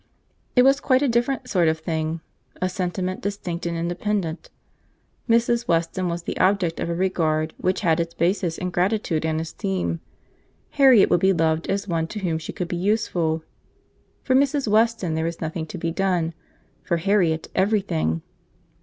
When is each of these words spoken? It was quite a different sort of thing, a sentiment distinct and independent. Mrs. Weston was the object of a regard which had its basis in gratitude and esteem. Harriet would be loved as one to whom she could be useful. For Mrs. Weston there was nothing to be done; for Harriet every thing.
It 0.55 0.63
was 0.63 0.79
quite 0.79 1.03
a 1.03 1.07
different 1.07 1.47
sort 1.47 1.67
of 1.67 1.77
thing, 1.77 2.21
a 2.59 2.67
sentiment 2.69 3.21
distinct 3.21 3.67
and 3.67 3.77
independent. 3.77 4.49
Mrs. 5.29 5.67
Weston 5.67 6.09
was 6.09 6.23
the 6.23 6.39
object 6.39 6.79
of 6.79 6.89
a 6.89 6.95
regard 6.95 7.53
which 7.59 7.81
had 7.81 7.99
its 7.99 8.15
basis 8.15 8.57
in 8.57 8.71
gratitude 8.71 9.27
and 9.27 9.39
esteem. 9.39 9.99
Harriet 10.71 11.11
would 11.11 11.19
be 11.19 11.33
loved 11.33 11.67
as 11.69 11.87
one 11.87 12.07
to 12.07 12.19
whom 12.21 12.39
she 12.39 12.51
could 12.51 12.67
be 12.67 12.77
useful. 12.77 13.43
For 14.23 14.35
Mrs. 14.35 14.67
Weston 14.67 15.13
there 15.13 15.25
was 15.25 15.39
nothing 15.39 15.67
to 15.67 15.77
be 15.77 15.91
done; 15.91 16.33
for 16.81 16.97
Harriet 16.97 17.49
every 17.53 17.81
thing. 17.81 18.23